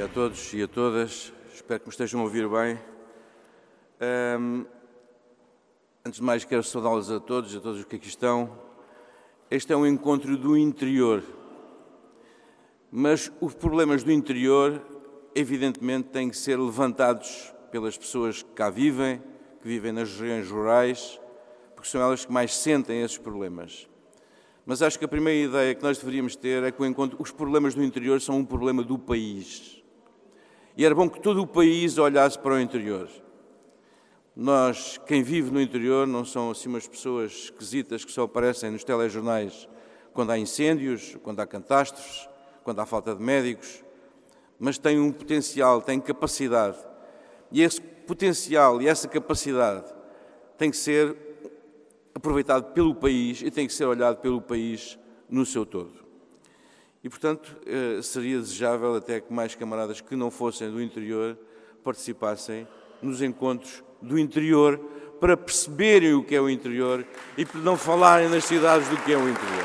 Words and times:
dia 0.00 0.06
a 0.06 0.08
todos 0.08 0.54
e 0.54 0.62
a 0.62 0.66
todas. 0.66 1.30
Espero 1.52 1.80
que 1.80 1.86
me 1.86 1.90
estejam 1.90 2.20
a 2.20 2.24
ouvir 2.24 2.48
bem. 2.48 2.78
Um, 4.40 4.64
antes 6.02 6.20
de 6.20 6.24
mais, 6.24 6.42
quero 6.42 6.62
saudá-los 6.62 7.10
a 7.10 7.20
todos, 7.20 7.54
a 7.54 7.60
todos 7.60 7.80
os 7.80 7.84
que 7.84 7.96
aqui 7.96 8.08
estão. 8.08 8.50
Este 9.50 9.74
é 9.74 9.76
um 9.76 9.86
encontro 9.86 10.38
do 10.38 10.56
interior. 10.56 11.22
Mas 12.90 13.30
os 13.42 13.52
problemas 13.52 14.02
do 14.02 14.10
interior, 14.10 14.80
evidentemente, 15.34 16.08
têm 16.08 16.30
que 16.30 16.36
ser 16.36 16.58
levantados 16.58 17.52
pelas 17.70 17.98
pessoas 17.98 18.42
que 18.42 18.52
cá 18.52 18.70
vivem, 18.70 19.18
que 19.60 19.68
vivem 19.68 19.92
nas 19.92 20.10
regiões 20.10 20.50
rurais, 20.50 21.20
porque 21.76 21.90
são 21.90 22.00
elas 22.00 22.24
que 22.24 22.32
mais 22.32 22.56
sentem 22.56 23.02
esses 23.02 23.18
problemas. 23.18 23.86
Mas 24.64 24.80
acho 24.80 24.98
que 24.98 25.04
a 25.04 25.08
primeira 25.08 25.46
ideia 25.46 25.74
que 25.74 25.82
nós 25.82 25.98
deveríamos 25.98 26.36
ter 26.36 26.62
é 26.62 26.72
que 26.72 26.82
os 27.18 27.30
problemas 27.30 27.74
do 27.74 27.84
interior 27.84 28.18
são 28.18 28.38
um 28.38 28.46
problema 28.46 28.82
do 28.82 28.98
país. 28.98 29.79
E 30.76 30.84
era 30.84 30.94
bom 30.94 31.08
que 31.08 31.20
todo 31.20 31.42
o 31.42 31.46
país 31.46 31.98
olhasse 31.98 32.38
para 32.38 32.54
o 32.54 32.60
interior. 32.60 33.08
Nós, 34.34 34.98
quem 35.06 35.22
vive 35.22 35.50
no 35.50 35.60
interior, 35.60 36.06
não 36.06 36.24
são 36.24 36.50
assim 36.50 36.68
umas 36.68 36.86
pessoas 36.86 37.32
esquisitas 37.32 38.04
que 38.04 38.12
só 38.12 38.22
aparecem 38.22 38.70
nos 38.70 38.84
telejornais 38.84 39.68
quando 40.12 40.30
há 40.30 40.38
incêndios, 40.38 41.16
quando 41.22 41.40
há 41.40 41.46
catástrofes, 41.46 42.28
quando 42.64 42.80
há 42.80 42.86
falta 42.86 43.14
de 43.14 43.22
médicos, 43.22 43.84
mas 44.58 44.78
têm 44.78 44.98
um 45.00 45.12
potencial, 45.12 45.80
têm 45.82 46.00
capacidade. 46.00 46.78
E 47.50 47.62
esse 47.62 47.80
potencial 47.80 48.80
e 48.80 48.88
essa 48.88 49.08
capacidade 49.08 49.92
tem 50.56 50.70
que 50.70 50.76
ser 50.76 51.16
aproveitado 52.14 52.72
pelo 52.72 52.94
país 52.94 53.40
e 53.42 53.50
tem 53.50 53.66
que 53.66 53.72
ser 53.72 53.84
olhado 53.84 54.18
pelo 54.18 54.40
país 54.40 54.98
no 55.28 55.46
seu 55.46 55.64
todo. 55.64 56.09
E, 57.02 57.08
portanto, 57.08 57.56
eh, 57.66 58.00
seria 58.02 58.38
desejável 58.38 58.94
até 58.94 59.20
que 59.20 59.32
mais 59.32 59.54
camaradas 59.54 60.00
que 60.00 60.14
não 60.14 60.30
fossem 60.30 60.70
do 60.70 60.82
interior 60.82 61.38
participassem 61.82 62.68
nos 63.00 63.22
encontros 63.22 63.82
do 64.02 64.18
interior 64.18 64.78
para 65.18 65.36
perceberem 65.36 66.14
o 66.14 66.22
que 66.22 66.34
é 66.34 66.40
o 66.40 66.48
interior 66.48 67.06
e 67.36 67.44
para 67.44 67.60
não 67.60 67.76
falarem 67.76 68.28
nas 68.28 68.44
cidades 68.44 68.88
do 68.88 68.96
que 68.98 69.12
é 69.12 69.16
o 69.16 69.28
interior. 69.28 69.64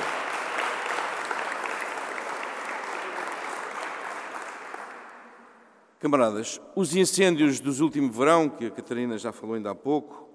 Camaradas, 5.99 6.61
os 6.75 6.95
incêndios 6.95 7.59
dos 7.59 7.79
últimos 7.79 8.15
verão, 8.15 8.47
que 8.47 8.67
a 8.67 8.71
Catarina 8.71 9.17
já 9.17 9.31
falou 9.31 9.55
ainda 9.55 9.71
há 9.71 9.75
pouco, 9.75 10.29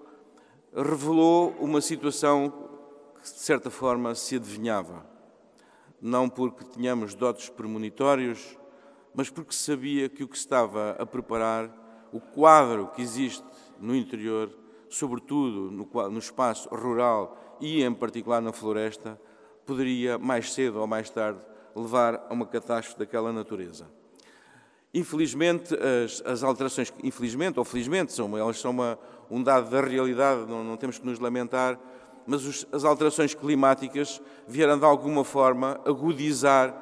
revelou 0.75 1.55
uma 1.61 1.81
situação 1.81 2.51
que, 3.15 3.23
de 3.23 3.41
certa 3.41 3.71
forma, 3.71 4.15
se 4.15 4.37
adivinhava. 4.37 5.10
Não 6.01 6.29
porque 6.29 6.65
tínhamos 6.65 7.15
dotes 7.15 7.49
premonitórios, 7.49 8.59
mas 9.15 9.29
porque 9.29 9.53
sabia 9.53 10.09
que 10.09 10.25
o 10.25 10.29
que 10.29 10.37
estava 10.37 10.97
a 10.99 11.05
preparar, 11.05 11.71
o 12.13 12.21
quadro 12.21 12.89
que 12.89 13.03
existe 13.03 13.45
no 13.79 13.95
interior, 13.95 14.51
sobretudo 14.89 15.71
no, 15.71 16.19
espaço 16.19 16.69
rural 16.69 17.59
e, 17.61 17.83
em 17.83 17.93
particular, 17.93 18.41
na 18.41 18.53
floresta, 18.53 19.21
poderia, 19.65 20.19
mais 20.19 20.53
cedo 20.53 20.81
ou 20.81 20.87
mais 20.87 21.09
tarde, 21.11 21.41
levar 21.75 22.27
a 22.29 22.35
uma 22.35 22.47
catástrofe 22.47 22.99
daquela 22.99 23.33
natureza. 23.33 23.87
Infelizmente, 24.93 25.73
as, 25.75 26.21
as, 26.27 26.43
alterações, 26.43 26.93
infelizmente 27.05 27.59
ou 27.59 27.65
felizmente, 27.65 28.13
são, 28.13 28.37
elas 28.37 28.59
são 28.59 28.73
uma, 28.73 28.99
um 29.31 29.41
dado 29.41 29.71
da 29.71 29.81
realidade, 29.81 30.51
não, 30.51 30.65
não 30.65 30.77
temos 30.77 30.99
que 30.99 31.07
nos 31.07 31.21
lamentar, 31.21 31.79
mas 32.27 32.45
os, 32.45 32.67
as 32.73 32.85
alterações 32.85 33.35
climáticas 33.35 34.21
vieram 34.47 34.79
de 34.79 34.85
alguma 34.85 35.25
forma 35.25 35.81
agudizar 35.85 36.75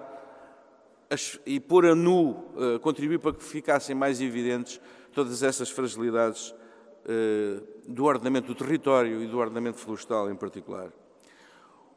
as, 1.11 1.39
e 1.47 1.59
pôr 1.59 1.87
a 1.87 1.95
nu, 1.95 2.31
uh, 2.31 2.79
contribuir 2.81 3.19
para 3.19 3.33
que 3.33 3.43
ficassem 3.43 3.95
mais 3.95 4.21
evidentes 4.21 4.81
todas 5.13 5.43
essas 5.43 5.71
fragilidades 5.71 6.51
uh, 6.51 7.67
do 7.87 8.05
ordenamento 8.05 8.49
do 8.49 8.55
território 8.55 9.23
e 9.23 9.27
do 9.27 9.39
ordenamento 9.39 9.79
florestal 9.79 10.31
em 10.31 10.37
particular. 10.37 10.91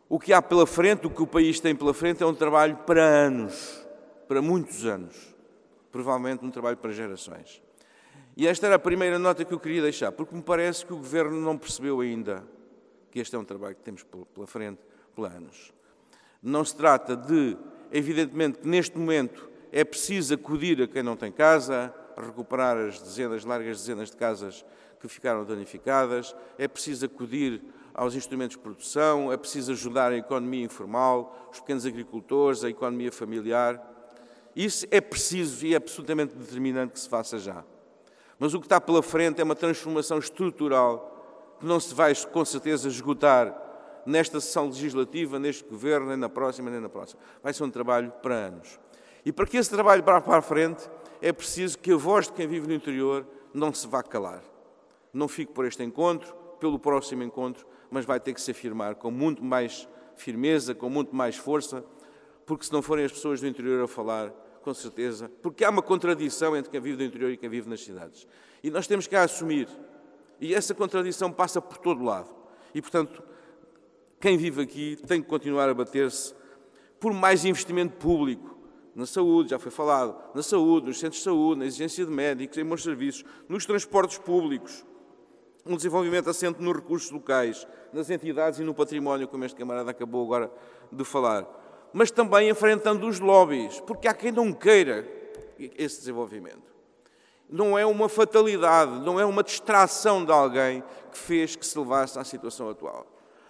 O 0.07 0.19
que 0.19 0.33
há 0.33 0.41
pela 0.41 0.67
frente, 0.67 1.07
o 1.07 1.09
que 1.09 1.21
o 1.21 1.27
país 1.27 1.59
tem 1.59 1.75
pela 1.75 1.93
frente, 1.93 2.21
é 2.21 2.25
um 2.25 2.33
trabalho 2.33 2.77
para 2.85 3.03
anos, 3.03 3.85
para 4.27 4.41
muitos 4.41 4.85
anos 4.85 5.31
provavelmente 5.91 6.43
um 6.45 6.49
trabalho 6.49 6.77
para 6.77 6.91
gerações. 6.91 7.61
E 8.35 8.47
esta 8.47 8.65
era 8.65 8.75
a 8.75 8.79
primeira 8.79 9.19
nota 9.19 9.43
que 9.43 9.53
eu 9.53 9.59
queria 9.59 9.81
deixar, 9.81 10.11
porque 10.11 10.33
me 10.33 10.41
parece 10.41 10.85
que 10.85 10.93
o 10.93 10.97
Governo 10.97 11.39
não 11.41 11.57
percebeu 11.57 11.99
ainda 11.99 12.43
que 13.11 13.19
este 13.19 13.35
é 13.35 13.39
um 13.39 13.43
trabalho 13.43 13.75
que 13.75 13.81
temos 13.81 14.03
pela 14.33 14.47
frente, 14.47 14.79
planos. 15.13 15.73
Não 16.41 16.63
se 16.63 16.75
trata 16.75 17.15
de, 17.15 17.57
evidentemente, 17.91 18.59
que 18.59 18.67
neste 18.67 18.97
momento 18.97 19.49
é 19.71 19.83
preciso 19.83 20.33
acudir 20.33 20.81
a 20.81 20.87
quem 20.87 21.03
não 21.03 21.15
tem 21.15 21.31
casa, 21.31 21.93
recuperar 22.17 22.77
as 22.77 22.99
dezenas, 22.99 23.43
largas 23.45 23.79
dezenas 23.79 24.09
de 24.09 24.17
casas 24.17 24.65
que 24.99 25.07
ficaram 25.07 25.43
danificadas, 25.43 26.35
é 26.57 26.67
preciso 26.67 27.05
acudir 27.05 27.61
aos 27.93 28.15
instrumentos 28.15 28.55
de 28.55 28.63
produção, 28.63 29.31
é 29.31 29.37
preciso 29.37 29.71
ajudar 29.73 30.11
a 30.11 30.17
economia 30.17 30.63
informal, 30.63 31.49
os 31.51 31.59
pequenos 31.59 31.85
agricultores, 31.85 32.63
a 32.63 32.69
economia 32.69 33.11
familiar. 33.11 33.81
Isso 34.55 34.85
é 34.91 35.01
preciso 35.01 35.65
e 35.65 35.73
é 35.73 35.77
absolutamente 35.77 36.35
determinante 36.35 36.93
que 36.93 36.99
se 36.99 37.09
faça 37.09 37.37
já. 37.37 37.63
Mas 38.39 38.53
o 38.53 38.59
que 38.59 38.65
está 38.65 38.79
pela 38.79 39.03
frente 39.03 39.41
é 39.41 39.43
uma 39.43 39.55
transformação 39.55 40.17
estrutural 40.17 41.10
que 41.61 41.65
não 41.65 41.79
se 41.79 41.93
vai, 41.93 42.13
com 42.15 42.43
certeza, 42.43 42.87
esgotar 42.87 43.55
nesta 44.03 44.41
sessão 44.41 44.65
legislativa, 44.65 45.37
neste 45.37 45.63
governo, 45.63 46.07
nem 46.07 46.17
na 46.17 46.27
próxima, 46.27 46.71
nem 46.71 46.79
na 46.79 46.89
próxima. 46.89 47.21
Vai 47.41 47.53
ser 47.53 47.63
um 47.63 47.69
trabalho 47.69 48.11
para 48.21 48.33
anos. 48.33 48.79
E 49.23 49.31
para 49.31 49.45
que 49.45 49.57
esse 49.57 49.69
trabalho 49.69 50.03
vá 50.03 50.19
para 50.19 50.39
a 50.39 50.41
frente, 50.41 50.89
é 51.21 51.31
preciso 51.31 51.77
que 51.77 51.93
a 51.93 51.95
voz 51.95 52.25
de 52.25 52.33
quem 52.33 52.47
vive 52.47 52.67
no 52.67 52.73
interior 52.73 53.27
não 53.53 53.71
se 53.71 53.87
vá 53.87 54.01
calar. 54.01 54.41
Não 55.13 55.27
fique 55.27 55.53
por 55.53 55.63
este 55.65 55.83
encontro, 55.83 56.33
pelo 56.59 56.79
próximo 56.79 57.21
encontro, 57.21 57.67
mas 57.91 58.05
vai 58.05 58.19
ter 58.19 58.33
que 58.33 58.41
se 58.41 58.49
afirmar 58.49 58.95
com 58.95 59.11
muito 59.11 59.43
mais 59.43 59.87
firmeza, 60.15 60.73
com 60.73 60.89
muito 60.89 61.15
mais 61.15 61.35
força, 61.35 61.85
porque 62.43 62.65
se 62.65 62.73
não 62.73 62.81
forem 62.81 63.05
as 63.05 63.11
pessoas 63.11 63.39
do 63.39 63.45
interior 63.45 63.83
a 63.83 63.87
falar, 63.87 64.31
com 64.63 64.73
certeza, 64.73 65.29
porque 65.43 65.63
há 65.63 65.69
uma 65.69 65.81
contradição 65.83 66.57
entre 66.57 66.71
quem 66.71 66.81
vive 66.81 66.97
do 66.97 67.03
interior 67.03 67.31
e 67.31 67.37
quem 67.37 67.49
vive 67.49 67.69
nas 67.69 67.83
cidades. 67.83 68.27
E 68.63 68.71
nós 68.71 68.87
temos 68.87 69.05
que 69.05 69.15
a 69.15 69.23
assumir. 69.23 69.67
E 70.41 70.53
essa 70.53 70.73
contradição 70.73 71.31
passa 71.31 71.61
por 71.61 71.77
todo 71.77 72.03
lado. 72.03 72.29
E, 72.75 72.81
portanto, 72.81 73.23
quem 74.19 74.37
vive 74.37 74.61
aqui 74.61 74.97
tem 75.07 75.21
que 75.21 75.29
continuar 75.29 75.69
a 75.69 75.73
bater-se 75.73 76.33
por 76.99 77.13
mais 77.13 77.45
investimento 77.45 77.95
público 77.95 78.57
na 78.93 79.05
saúde, 79.05 79.51
já 79.51 79.59
foi 79.59 79.71
falado, 79.71 80.13
na 80.35 80.43
saúde, 80.43 80.87
nos 80.87 80.99
centros 80.99 81.19
de 81.19 81.23
saúde, 81.23 81.59
na 81.59 81.65
exigência 81.65 82.05
de 82.05 82.11
médicos, 82.11 82.57
em 82.57 82.65
bons 82.65 82.83
serviços, 82.83 83.23
nos 83.47 83.65
transportes 83.65 84.17
públicos, 84.17 84.85
um 85.65 85.77
desenvolvimento 85.77 86.29
assente 86.29 86.61
nos 86.61 86.75
recursos 86.75 87.09
locais, 87.09 87.65
nas 87.93 88.09
entidades 88.09 88.59
e 88.59 88.63
no 88.63 88.73
património, 88.73 89.29
como 89.29 89.45
este 89.45 89.57
camarada 89.57 89.91
acabou 89.91 90.25
agora 90.25 90.51
de 90.91 91.05
falar 91.05 91.47
mas 91.93 92.11
também 92.11 92.49
enfrentando 92.49 93.07
os 93.07 93.19
lobbies, 93.19 93.79
porque 93.81 94.07
há 94.07 94.13
quem 94.13 94.31
não 94.31 94.53
queira 94.53 95.07
esse 95.59 95.99
desenvolvimento. 95.99 96.71
Não 97.51 97.77
é 97.77 97.85
uma 97.85 98.07
fatalidade, 98.07 98.99
não 99.01 99.19
é 99.19 99.25
uma 99.25 99.43
distração 99.43 100.23
de 100.23 100.31
alguém 100.31 100.81
que 101.11 101.17
fez 101.17 101.55
que 101.55 101.65
se 101.65 101.77
levasse 101.77 102.17
à 102.17 102.23
situação 102.23 102.69
atual. 102.69 103.05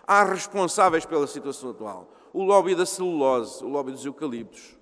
Há 0.07 0.23
responsáveis 0.23 1.06
pela 1.06 1.28
situação 1.28 1.69
atual. 1.69 2.12
O 2.34 2.44
lobby 2.44 2.73
da 2.73 2.85
celulose, 2.85 3.63
o 3.63 3.67
lobby 3.67 3.91
dos 3.91 4.03
eucaliptos, 4.03 4.75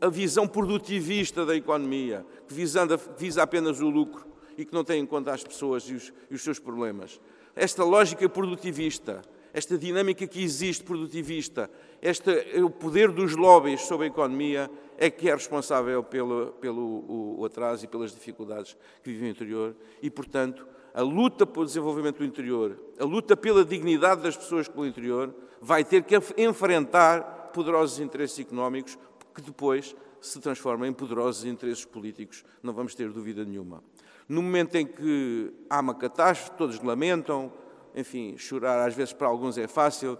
a 0.00 0.08
visão 0.08 0.46
produtivista 0.46 1.44
da 1.44 1.56
economia, 1.56 2.24
que 2.46 2.54
visa 2.54 3.42
apenas 3.42 3.80
o 3.80 3.88
lucro 3.88 4.24
e 4.56 4.64
que 4.64 4.72
não 4.72 4.84
tem 4.84 5.00
em 5.00 5.06
conta 5.06 5.32
as 5.32 5.42
pessoas 5.42 5.82
e 5.84 5.94
os, 5.94 6.12
e 6.30 6.34
os 6.34 6.42
seus 6.42 6.58
problemas. 6.58 7.20
Esta 7.56 7.82
lógica 7.82 8.28
produtivista, 8.28 9.22
esta 9.52 9.76
dinâmica 9.76 10.26
que 10.26 10.42
existe 10.42 10.84
produtivista, 10.84 11.68
este, 12.02 12.60
o 12.60 12.68
poder 12.68 13.12
dos 13.12 13.36
lobbies 13.36 13.82
sobre 13.82 14.06
a 14.06 14.10
economia 14.10 14.68
é 14.98 15.08
que 15.08 15.30
é 15.30 15.34
responsável 15.34 16.02
pelo, 16.02 16.48
pelo 16.60 16.82
o, 16.82 17.40
o 17.40 17.44
atraso 17.44 17.84
e 17.84 17.88
pelas 17.88 18.12
dificuldades 18.12 18.76
que 19.02 19.12
vive 19.12 19.26
o 19.26 19.28
interior 19.28 19.76
e, 20.02 20.10
portanto, 20.10 20.66
a 20.92 21.00
luta 21.00 21.46
pelo 21.46 21.64
desenvolvimento 21.64 22.18
do 22.18 22.24
interior, 22.24 22.76
a 22.98 23.04
luta 23.04 23.36
pela 23.36 23.64
dignidade 23.64 24.20
das 24.20 24.36
pessoas 24.36 24.66
pelo 24.66 24.84
interior, 24.84 25.32
vai 25.60 25.84
ter 25.84 26.02
que 26.02 26.16
enfrentar 26.36 27.50
poderosos 27.54 28.00
interesses 28.00 28.40
económicos 28.40 28.98
que 29.32 29.40
depois 29.40 29.94
se 30.20 30.40
transformam 30.40 30.86
em 30.86 30.92
poderosos 30.92 31.44
interesses 31.44 31.84
políticos, 31.84 32.44
não 32.62 32.72
vamos 32.72 32.94
ter 32.94 33.10
dúvida 33.10 33.44
nenhuma. 33.44 33.82
No 34.28 34.42
momento 34.42 34.74
em 34.74 34.86
que 34.86 35.52
há 35.70 35.80
uma 35.80 35.94
catástrofe, 35.94 36.56
todos 36.56 36.80
lamentam, 36.80 37.52
enfim, 37.94 38.36
chorar 38.36 38.86
às 38.86 38.94
vezes 38.94 39.12
para 39.12 39.28
alguns 39.28 39.58
é 39.58 39.66
fácil, 39.66 40.18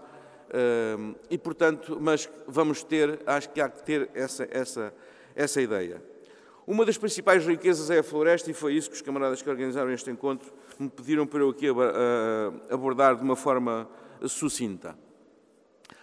e 1.29 1.37
portanto, 1.37 1.97
mas 1.99 2.29
vamos 2.47 2.83
ter, 2.83 3.19
acho 3.25 3.49
que 3.49 3.61
há 3.61 3.69
que 3.69 3.83
ter 3.83 4.09
essa, 4.13 4.47
essa, 4.51 4.93
essa 5.35 5.61
ideia. 5.61 6.01
Uma 6.65 6.85
das 6.85 6.97
principais 6.97 7.45
riquezas 7.45 7.89
é 7.89 7.99
a 7.99 8.03
floresta 8.03 8.49
e 8.49 8.53
foi 8.53 8.73
isso 8.73 8.89
que 8.89 8.95
os 8.95 9.01
camaradas 9.01 9.41
que 9.41 9.49
organizaram 9.49 9.91
este 9.91 10.09
encontro 10.09 10.53
me 10.79 10.89
pediram 10.89 11.27
para 11.27 11.39
eu 11.39 11.49
aqui 11.49 11.67
abordar 12.69 13.15
de 13.15 13.23
uma 13.23 13.35
forma 13.35 13.89
sucinta. 14.27 14.97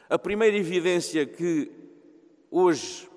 A 0.09 0.19
primeira 0.19 0.57
evidência 0.57 1.25
que 1.25 1.71
hoje 2.51 3.09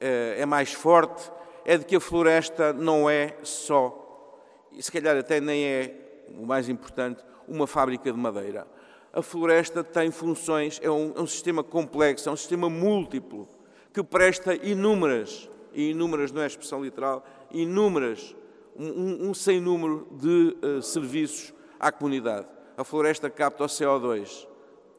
eh, 0.00 0.36
é 0.38 0.46
mais 0.46 0.72
forte 0.72 1.30
é 1.64 1.76
de 1.76 1.84
que 1.84 1.96
a 1.96 2.00
floresta 2.00 2.72
não 2.72 3.10
é 3.10 3.36
só, 3.42 4.38
e 4.72 4.82
se 4.82 4.90
calhar 4.90 5.16
até 5.16 5.40
nem 5.40 5.64
é 5.64 6.24
o 6.28 6.46
mais 6.46 6.68
importante, 6.68 7.22
uma 7.46 7.66
fábrica 7.66 8.10
de 8.10 8.18
madeira. 8.18 8.66
A 9.12 9.22
floresta 9.22 9.82
tem 9.82 10.10
funções, 10.10 10.78
é 10.82 10.90
um, 10.90 11.12
é 11.16 11.20
um 11.20 11.26
sistema 11.26 11.64
complexo, 11.64 12.28
é 12.28 12.32
um 12.32 12.36
sistema 12.36 12.68
múltiplo, 12.68 13.48
que 13.92 14.02
presta 14.02 14.54
inúmeras, 14.54 15.48
e 15.72 15.90
inúmeras 15.90 16.30
não 16.30 16.42
é 16.42 16.46
expressão 16.46 16.84
literal, 16.84 17.24
inúmeras, 17.50 18.36
um, 18.76 19.30
um 19.30 19.34
sem 19.34 19.60
número 19.60 20.06
de 20.12 20.56
uh, 20.62 20.82
serviços 20.82 21.52
à 21.80 21.90
comunidade. 21.90 22.46
A 22.76 22.84
floresta 22.84 23.28
capta 23.28 23.64
o 23.64 23.66
CO2, 23.66 24.46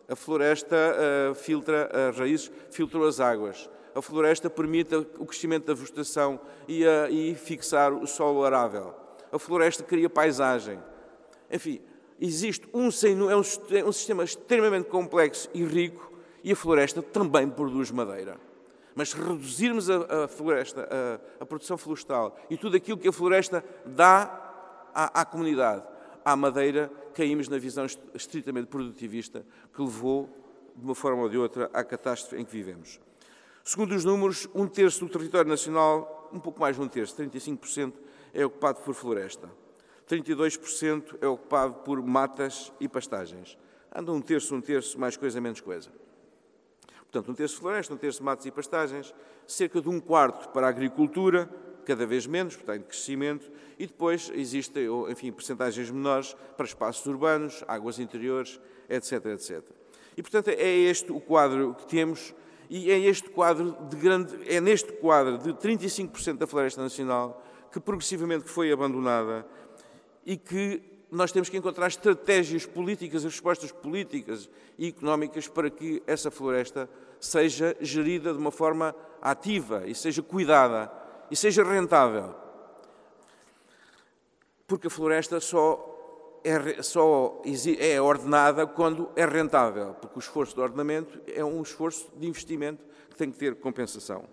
a 0.10 0.16
floresta 0.16 0.76
uh, 0.76 1.36
filtra 1.36 2.10
as 2.10 2.18
raízes, 2.18 2.52
filtra 2.72 3.08
as 3.08 3.20
águas, 3.20 3.70
a 3.94 4.02
floresta 4.02 4.50
permite 4.50 4.96
o 4.96 5.26
crescimento 5.26 5.66
da 5.66 5.74
vegetação 5.74 6.40
e, 6.68 6.84
e 7.10 7.36
fixar 7.36 7.94
o 7.94 8.08
solo 8.08 8.44
arável. 8.44 8.94
A 9.32 9.40
floresta 9.40 9.84
cria 9.84 10.10
paisagem. 10.10 10.80
Enfim, 11.52 11.82
existe 12.19 12.68
um, 12.74 12.89
é 13.30 13.36
um, 13.36 13.42
é 13.77 13.83
um 13.86 13.92
sistema 13.92 14.24
extremamente 14.24 14.89
complexo 14.89 15.50
e 15.54 15.63
rico 15.63 16.12
e 16.44 16.51
a 16.51 16.56
floresta 16.56 17.01
também 17.01 17.50
produz 17.50 17.92
madeira. 17.92 18.38
Mas 18.95 19.10
se 19.10 19.18
reduzirmos 19.18 19.89
a, 19.89 20.25
a 20.25 20.27
floresta, 20.27 20.88
a, 21.39 21.44
a, 21.44 21.45
produção 21.45 21.77
florestal 21.77 22.38
e 22.50 22.57
tudo 22.57 22.75
aquilo 22.75 22.98
que 22.98 23.07
a 23.07 23.13
floresta 23.13 23.63
dá 23.86 24.89
à, 24.94 25.21
à 25.21 25.25
comunidade, 25.25 25.83
à 26.25 26.36
madeira, 26.36 26.92
caímos 27.13 27.48
na 27.48 27.57
visão 27.57 27.86
estritamente 28.13 28.68
produtivista 28.68 29.45
que 29.74 29.81
levou, 29.81 30.30
de 30.75 30.83
uma 30.83 30.95
forma 30.95 31.21
ou 31.24 31.30
de 31.30 31.38
outra, 31.38 31.69
à 31.74 31.83
catástrofe 31.83 32.42
em 32.42 32.45
que 32.45 32.51
vivemos. 32.51 33.00
Segundo 33.63 33.94
os 33.94 34.04
números, 34.04 34.50
um 34.54 34.68
terço 34.68 35.06
do 35.06 35.12
território 35.12 35.50
nacional, 35.50 36.30
um 36.33 36.39
pouco 36.39 36.60
mais 36.60 36.75
de 36.75 36.81
um 36.81 36.88
terço, 36.88 37.16
35%, 37.16 37.94
é 38.33 38.45
ocupado 38.45 38.81
por 38.81 38.94
floresta. 38.94 39.50
32% 40.10 41.18
é 41.22 41.28
ocupado 41.28 41.76
por 41.76 42.02
matas 42.02 42.74
e 42.80 42.88
pastagens. 42.88 43.56
Anda 43.96 44.12
um 44.12 44.20
terço, 44.20 44.56
um 44.56 44.62
terço, 44.62 45.00
mais 45.00 45.16
coisa, 45.16 45.40
menos 45.40 45.62
coisa. 45.62 45.92
Portanto, 47.12 47.32
um 47.32 47.36
terço 47.36 47.58
floresta, 47.58 47.94
um 47.94 47.98
terço 47.98 48.24
matas 48.24 48.46
e 48.46 48.52
pastagens, 48.52 49.14
cerca 49.46 49.80
de 49.80 49.88
um 49.88 50.00
quarto 50.00 50.50
para 50.50 50.66
a 50.66 50.70
agricultura, 50.70 51.48
cada 51.86 52.06
vez 52.06 52.26
menos, 52.26 52.56
portanto, 52.56 52.86
crescimento, 52.86 53.52
e 53.78 53.86
depois 53.86 54.32
existem, 54.34 54.88
enfim, 55.10 55.32
percentagens 55.32 55.90
menores 55.92 56.36
para 56.58 56.66
espaços 56.66 57.06
urbanos, 57.06 57.64
águas 57.68 58.00
interiores, 58.00 58.60
etc, 58.90 59.26
etc. 59.28 59.64
E, 60.18 60.22
portanto, 60.22 60.50
é 60.50 60.70
este 60.70 61.12
o 61.12 61.20
quadro 61.20 61.76
que 61.76 61.88
temos 61.88 62.34
e 62.70 62.92
é 62.92 63.00
este 63.00 63.30
quadro 63.30 63.76
de 63.90 63.96
grande, 63.96 64.38
é 64.48 64.62
neste 64.62 64.92
quadro 64.94 65.38
de 65.40 65.54
35% 65.54 66.38
da 66.38 66.46
floresta 66.46 66.82
nacional 66.82 67.44
que 67.72 67.80
progressivamente 67.80 68.48
foi 68.48 68.72
abandonada 68.72 69.46
e 70.30 70.38
que 70.38 70.80
nós 71.10 71.31
temos 71.31 71.50
que 71.50 71.58
encontrar 71.58 71.88
estratégias 71.88 72.64
políticas, 72.64 73.24
respostas 73.24 73.72
políticas 73.72 74.48
e 74.78 74.90
económicas 74.90 75.48
para 75.48 75.72
que 75.72 76.04
essa 76.06 76.30
floresta 76.30 76.88
seja 77.20 77.76
gerida 77.81 78.31
de 78.31 78.38
uma 78.38 78.52
forma 78.52 78.96
ativa 79.20 79.88
e 79.88 79.96
seja 79.96 80.22
cuidada 80.22 80.92
e 81.31 81.36
seja 81.36 81.64
rentável. 81.64 82.36
Porque 84.68 84.86
a 84.86 84.92
floresta 84.92 85.40
só 85.40 86.40
é, 86.44 86.84
só 86.84 87.42
é 87.80 88.00
ordenada 88.00 88.68
quando 88.68 89.10
é 89.16 89.26
rentável, 89.26 89.96
porque 89.96 90.20
o 90.20 90.22
esforço 90.22 90.54
de 90.54 90.62
ordenamento 90.62 91.20
é 91.26 91.44
um 91.44 91.64
esforço 91.64 92.08
de 92.16 92.28
investimento 92.28 92.86
que 93.10 93.16
tem 93.16 93.31
que 93.31 93.40
ter 93.40 93.56
compensação. 93.56 94.26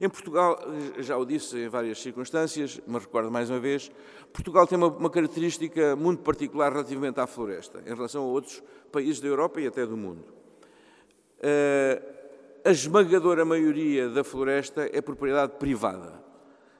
Em 0.00 0.08
Portugal, 0.08 0.58
já 0.98 1.18
o 1.18 1.26
disse 1.26 1.58
em 1.58 1.68
várias 1.68 2.00
circunstâncias, 2.00 2.80
mas 2.86 3.02
recordo 3.02 3.30
mais 3.30 3.50
uma 3.50 3.60
vez, 3.60 3.92
Portugal 4.32 4.66
tem 4.66 4.78
uma, 4.78 4.86
uma, 4.86 5.10
característica 5.10 5.94
muito 5.94 6.22
particular 6.22 6.72
relativamente 6.72 7.20
à 7.20 7.26
floresta, 7.26 7.82
em 7.84 7.94
relação 7.94 8.22
a 8.22 8.26
outros 8.26 8.62
países 8.90 9.20
da 9.20 9.28
Europa 9.28 9.60
e 9.60 9.66
até 9.66 9.84
do 9.84 9.98
mundo. 9.98 10.24
Uh, 11.38 12.02
a 12.64 12.70
esmagadora 12.70 13.44
maioria 13.44 14.08
da 14.08 14.24
floresta 14.24 14.88
é 14.90 15.02
propriedade 15.02 15.52
privada. 15.58 16.24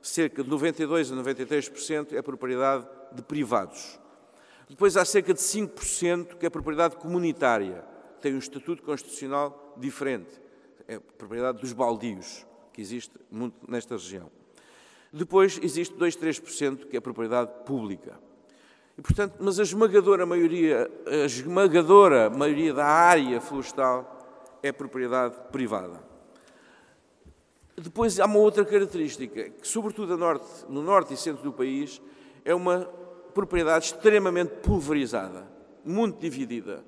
Cerca 0.01 0.43
de 0.43 0.49
92% 0.49 1.13
a 1.13 1.23
93% 1.23 2.15
é 2.15 2.23
propriedade 2.23 2.87
de 3.13 3.21
privados. 3.21 4.01
Depois 4.67 4.97
há 4.97 5.05
cerca 5.05 5.35
de 5.35 5.41
5% 5.41 6.39
que 6.39 6.47
é 6.47 6.51
propriedade 6.51 6.97
comunitária, 6.97 7.85
tem 8.23 8.35
um 8.35 8.39
estatuto 8.39 8.83
constitucional 8.83 9.75
diferente. 9.77 10.41
É 10.89 10.99
propriedade 10.99 11.61
dos 11.61 11.73
baldios, 11.75 12.47
que 12.73 12.81
existe 12.81 13.15
muito 13.31 13.71
nesta 13.71 13.95
região. 13.95 14.31
Depois 15.13 15.59
existe 15.63 15.95
2, 15.97 16.17
3% 16.17 16.87
que 16.87 16.97
é 16.97 17.01
propriedade 17.01 17.51
pública. 17.65 18.19
E, 18.97 19.03
portanto, 19.03 19.37
mas 19.41 19.59
a 19.59 19.63
esmagadora 19.63 20.25
maioria, 20.25 20.91
a 21.07 21.25
esmagadora 21.25 22.31
maioria 22.31 22.73
da 22.75 22.85
área 22.85 23.41
florestal 23.41 24.59
é 24.63 24.71
propriedade 24.71 25.35
privada. 25.51 26.01
Depois 27.77 28.21
há 28.21 28.27
uma 28.27 28.39
outra 28.39 28.65
característica, 28.65 29.51
que 29.51 29.67
sobretudo 29.67 30.17
norte, 30.17 30.67
no 30.69 30.83
norte 30.83 31.15
e 31.15 31.17
centro 31.17 31.43
do 31.43 31.53
país, 31.53 32.01
é 32.45 32.55
uma 32.55 32.81
propriedade 33.33 33.87
extremamente 33.87 34.51
pulverizada, 34.57 35.47
muito 35.85 36.21
dividida. 36.21 36.85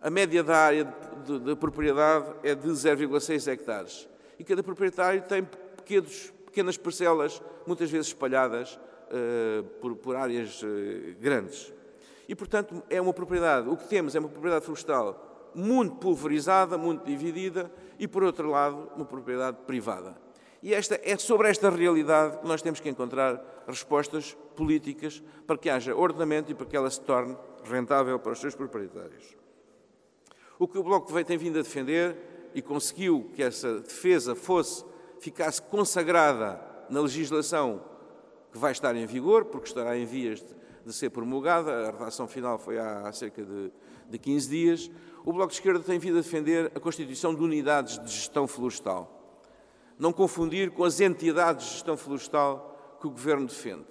A 0.00 0.08
média 0.08 0.42
da 0.42 0.56
área 0.56 0.84
de, 0.84 1.38
de, 1.38 1.44
de 1.44 1.56
propriedade 1.56 2.26
é 2.42 2.54
de 2.54 2.68
0,6 2.68 3.46
hectares. 3.46 4.08
E 4.42 4.44
cada 4.44 4.60
proprietário 4.60 5.22
tem 5.22 5.44
pequenos, 5.76 6.32
pequenas 6.46 6.76
parcelas, 6.76 7.40
muitas 7.64 7.88
vezes 7.88 8.08
espalhadas 8.08 8.74
uh, 8.74 9.62
por, 9.80 9.94
por, 9.94 10.16
áreas 10.16 10.60
uh, 10.64 10.66
grandes. 11.20 11.72
E, 12.28 12.34
portanto, 12.34 12.82
é 12.90 13.00
uma 13.00 13.12
propriedade, 13.12 13.68
o 13.68 13.76
que 13.76 13.86
temos 13.86 14.16
é 14.16 14.18
uma 14.18 14.28
propriedade 14.28 14.64
florestal 14.64 15.52
muito 15.54 15.94
pulverizada, 15.94 16.76
muito 16.76 17.04
dividida 17.04 17.70
e, 18.00 18.08
por 18.08 18.24
outro 18.24 18.50
lado, 18.50 18.90
uma 18.96 19.04
propriedade 19.04 19.58
privada. 19.64 20.16
E 20.60 20.74
esta, 20.74 21.00
é 21.04 21.16
sobre 21.16 21.48
esta 21.48 21.70
realidade 21.70 22.38
que 22.38 22.48
nós 22.48 22.60
temos 22.60 22.80
que 22.80 22.88
encontrar 22.88 23.64
respostas 23.68 24.36
políticas 24.56 25.22
para 25.46 25.56
que 25.56 25.70
haja 25.70 25.94
ordenamento 25.94 26.50
e 26.50 26.54
para 26.56 26.66
que 26.66 26.76
ela 26.76 26.90
se 26.90 27.00
torne 27.02 27.36
rentável 27.62 28.18
para 28.18 28.32
os 28.32 28.40
seus 28.40 28.56
proprietários. 28.56 29.36
O 30.58 30.66
que 30.66 30.78
o 30.78 30.82
Bloco 30.82 31.12
tem 31.22 31.38
vindo 31.38 31.60
a 31.60 31.62
defender 31.62 32.31
e 32.54 32.62
conseguiu 32.62 33.30
que 33.34 33.42
essa 33.42 33.80
defesa 33.80 34.34
fosse, 34.34 34.84
ficasse 35.20 35.60
consagrada 35.62 36.60
na 36.88 37.00
legislação 37.00 37.82
que 38.52 38.58
vai 38.58 38.72
estar 38.72 38.94
em 38.94 39.06
vigor, 39.06 39.46
porque 39.46 39.68
estará 39.68 39.96
em 39.96 40.04
vias 40.04 40.40
de, 40.40 40.54
de 40.84 40.92
ser 40.92 41.10
promulgada, 41.10 41.88
a 41.88 41.90
redação 41.92 42.28
final 42.28 42.58
foi 42.58 42.78
há, 42.78 43.08
há 43.08 43.12
cerca 43.12 43.42
de, 43.42 43.72
de 44.10 44.18
15 44.18 44.48
dias, 44.48 44.90
o 45.24 45.32
Bloco 45.32 45.48
de 45.48 45.54
Esquerda 45.54 45.80
tem 45.80 45.98
vindo 45.98 46.18
a 46.18 46.20
defender 46.20 46.70
a 46.74 46.80
constituição 46.80 47.34
de 47.34 47.42
unidades 47.42 47.98
de 47.98 48.10
gestão 48.10 48.46
florestal. 48.46 49.20
Não 49.98 50.12
confundir 50.12 50.70
com 50.70 50.84
as 50.84 51.00
entidades 51.00 51.66
de 51.66 51.72
gestão 51.74 51.96
florestal 51.96 52.96
que 53.00 53.06
o 53.06 53.10
Governo 53.10 53.46
defende. 53.46 53.86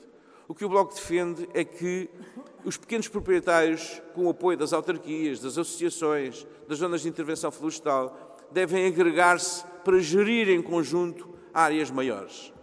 O 0.47 0.53
que 0.53 0.65
o 0.65 0.69
Bloco 0.69 0.93
defende 0.93 1.47
é 1.53 1.63
que 1.63 2.09
os 2.65 2.75
pequenos 2.75 3.07
proprietários, 3.07 4.01
com 4.13 4.25
o 4.25 4.29
apoio 4.29 4.57
das 4.57 4.73
autarquias, 4.73 5.39
das 5.39 5.57
associações, 5.57 6.45
das 6.67 6.79
zonas 6.79 7.01
de 7.01 7.07
intervenção 7.07 7.49
florestal, 7.49 8.30
devem 8.51 8.85
agregar-se 8.87 9.63
para 9.83 9.99
gerir 9.99 10.49
em 10.49 10.61
conjunto 10.61 11.29
áreas 11.53 11.89
maiores. 11.89 12.53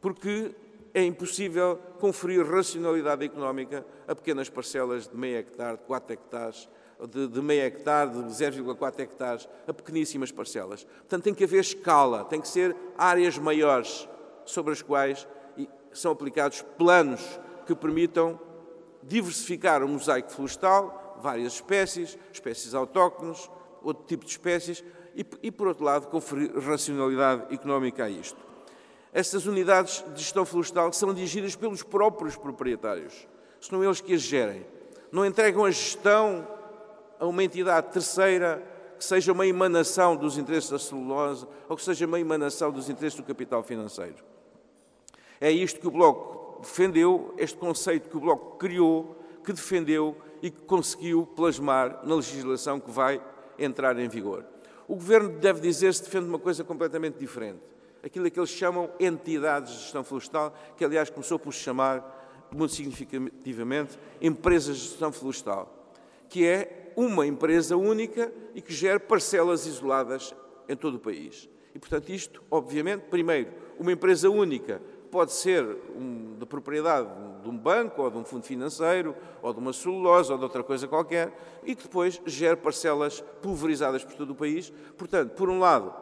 Porque 0.00 0.54
é 0.94 1.02
impossível 1.04 1.78
conferir 1.98 2.44
racionalidade 2.44 3.24
económica 3.24 3.86
a 4.06 4.14
pequenas 4.14 4.48
parcelas 4.48 5.08
de 5.08 5.16
meio 5.16 5.38
hectare, 5.38 5.78
de 5.78 5.84
4 5.84 6.12
hectares, 6.12 6.68
de, 7.08 7.28
de 7.28 7.40
meio 7.40 7.62
hectare, 7.62 8.10
de 8.10 8.30
0,4 8.30 9.00
hectares, 9.00 9.48
a 9.66 9.72
pequeníssimas 9.72 10.30
parcelas. 10.30 10.84
Portanto, 10.84 11.24
tem 11.24 11.34
que 11.34 11.44
haver 11.44 11.60
escala, 11.60 12.24
tem 12.24 12.40
que 12.40 12.48
ser 12.48 12.76
áreas 12.96 13.38
maiores 13.38 14.08
sobre 14.44 14.72
as 14.72 14.82
quais 14.82 15.26
são 15.92 16.12
aplicados 16.12 16.62
planos 16.76 17.40
que 17.66 17.74
permitam 17.74 18.38
diversificar 19.02 19.82
o 19.82 19.88
mosaico 19.88 20.30
florestal, 20.30 21.18
várias 21.22 21.54
espécies, 21.54 22.18
espécies 22.32 22.74
autóctones, 22.74 23.50
outro 23.82 24.04
tipo 24.06 24.24
de 24.24 24.30
espécies, 24.30 24.84
e, 25.14 25.26
e, 25.42 25.50
por 25.50 25.68
outro 25.68 25.84
lado, 25.84 26.06
conferir 26.08 26.52
racionalidade 26.58 27.54
económica 27.54 28.04
a 28.04 28.10
isto. 28.10 28.38
Estas 29.12 29.46
unidades 29.46 30.04
de 30.14 30.20
gestão 30.20 30.44
florestal 30.44 30.92
são 30.92 31.12
dirigidas 31.12 31.54
pelos 31.54 31.82
próprios 31.82 32.36
proprietários, 32.36 33.28
são 33.60 33.84
eles 33.84 34.00
que 34.00 34.14
as 34.14 34.22
gerem. 34.22 34.64
Não 35.10 35.26
entregam 35.26 35.64
a 35.64 35.70
gestão 35.70 36.46
a 37.20 37.26
uma 37.26 37.44
entidade 37.44 37.92
terceira 37.92 38.62
que 38.98 39.04
seja 39.04 39.32
uma 39.32 39.46
emanação 39.46 40.16
dos 40.16 40.38
interesses 40.38 40.70
da 40.70 40.78
celulose 40.78 41.46
ou 41.68 41.76
que 41.76 41.82
seja 41.82 42.06
uma 42.06 42.18
emanação 42.18 42.70
dos 42.70 42.88
interesses 42.88 43.18
do 43.18 43.24
capital 43.24 43.62
financeiro. 43.62 44.24
É 45.40 45.50
isto 45.50 45.80
que 45.80 45.86
o 45.88 45.90
Bloco 45.90 46.62
defendeu, 46.62 47.34
este 47.36 47.58
conceito 47.58 48.08
que 48.08 48.16
o 48.16 48.20
Bloco 48.20 48.56
criou, 48.56 49.16
que 49.44 49.52
defendeu 49.52 50.16
e 50.40 50.50
que 50.50 50.60
conseguiu 50.62 51.26
plasmar 51.26 52.00
na 52.04 52.14
legislação 52.14 52.80
que 52.80 52.90
vai 52.90 53.20
entrar 53.58 53.98
em 53.98 54.08
vigor. 54.08 54.51
O 54.92 54.94
Governo, 54.94 55.30
deve 55.38 55.58
dizer-se, 55.58 56.02
defende 56.02 56.26
uma 56.26 56.38
coisa 56.38 56.62
completamente 56.62 57.16
diferente. 57.16 57.62
aquilo 58.04 58.30
que 58.30 58.38
eles 58.38 58.50
chamam 58.50 58.90
entidades 59.00 59.72
de 59.72 59.78
gestão 59.84 60.04
florestal, 60.04 60.54
que 60.76 60.84
aliás 60.84 61.08
começou 61.08 61.38
por 61.38 61.54
se 61.54 61.60
chamar, 61.60 62.50
muito 62.54 62.74
significativamente, 62.74 63.98
empresas 64.20 64.76
de 64.76 64.82
gestão 64.88 65.10
florestal, 65.10 65.94
que 66.28 66.46
é 66.46 66.92
uma 66.94 67.26
empresa 67.26 67.74
única 67.74 68.30
e 68.54 68.60
que 68.60 68.74
gera 68.74 69.00
parcelas 69.00 69.64
isoladas 69.64 70.34
em 70.68 70.76
todo 70.76 70.96
o 70.96 71.00
país. 71.00 71.48
E, 71.74 71.78
portanto, 71.78 72.10
isto, 72.10 72.42
obviamente, 72.50 73.04
primeiro, 73.08 73.50
uma 73.78 73.92
empresa 73.92 74.28
única 74.28 74.82
pode 75.10 75.32
ser 75.32 75.64
um, 75.96 76.36
de 76.38 76.44
propriedade 76.44 77.08
de 77.42 77.48
um 77.48 77.56
banco, 77.56 78.02
ou 78.02 78.10
de 78.10 78.16
um 78.16 78.24
fundo 78.24 78.44
financeiro, 78.44 79.14
ou 79.42 79.52
de 79.52 79.58
uma 79.58 79.72
celulose, 79.72 80.30
ou 80.30 80.38
de 80.38 80.44
outra 80.44 80.62
coisa 80.62 80.88
qualquer, 80.88 81.32
e 81.64 81.74
que 81.74 81.82
depois 81.82 82.20
gera 82.24 82.56
parcelas 82.56 83.22
pulverizadas 83.42 84.04
por 84.04 84.14
todo 84.14 84.30
o 84.30 84.34
país. 84.34 84.72
Portanto, 84.96 85.32
por 85.32 85.50
um 85.50 85.58
lado, 85.58 85.92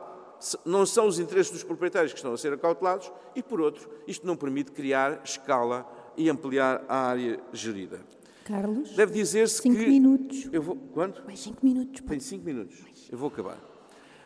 não 0.64 0.86
são 0.86 1.06
os 1.06 1.18
interesses 1.18 1.52
dos 1.52 1.64
proprietários 1.64 2.12
que 2.12 2.18
estão 2.18 2.32
a 2.32 2.36
ser 2.36 2.52
acautelados, 2.52 3.10
e 3.34 3.42
por 3.42 3.60
outro, 3.60 3.88
isto 4.06 4.26
não 4.26 4.36
permite 4.36 4.72
criar 4.72 5.20
escala 5.24 5.86
e 6.16 6.28
ampliar 6.28 6.84
a 6.88 7.08
área 7.08 7.40
gerida. 7.52 8.00
Carlos, 8.44 8.90
deve 8.96 9.12
dizer-se 9.12 9.62
que. 9.62 9.70
Cinco 9.70 9.88
minutos. 9.88 10.48
Eu 10.52 10.62
vou. 10.62 10.76
Quanto? 10.76 11.24
Mais 11.24 11.38
cinco 11.38 11.64
minutos. 11.64 12.02
Tenho 12.06 12.20
cinco 12.20 12.44
minutos. 12.44 12.78
Eu 13.10 13.16
vou 13.16 13.28
acabar. 13.28 13.58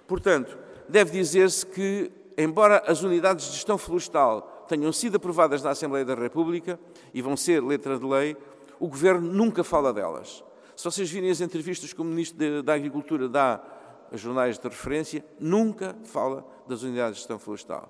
Portanto, 0.06 0.56
deve 0.88 1.10
dizer-se 1.10 1.66
que, 1.66 2.10
embora 2.38 2.82
as 2.86 3.02
unidades 3.02 3.46
de 3.46 3.52
gestão 3.52 3.76
florestal 3.76 4.53
tenham 4.68 4.92
sido 4.92 5.16
aprovadas 5.16 5.62
na 5.62 5.70
Assembleia 5.70 6.04
da 6.04 6.14
República 6.14 6.78
e 7.12 7.22
vão 7.22 7.36
ser 7.36 7.62
letra 7.62 7.98
de 7.98 8.04
lei, 8.04 8.36
o 8.78 8.88
Governo 8.88 9.32
nunca 9.32 9.62
fala 9.62 9.92
delas. 9.92 10.42
Se 10.76 10.84
vocês 10.84 11.10
virem 11.10 11.30
as 11.30 11.40
entrevistas 11.40 11.92
que 11.92 12.00
o 12.00 12.04
Ministro 12.04 12.62
da 12.62 12.74
Agricultura 12.74 13.28
dá 13.28 13.62
a 14.10 14.16
jornais 14.16 14.58
de 14.58 14.68
referência, 14.68 15.24
nunca 15.38 15.96
fala 16.04 16.44
das 16.66 16.82
unidades 16.82 17.14
de 17.14 17.20
gestão 17.20 17.38
florestal. 17.38 17.88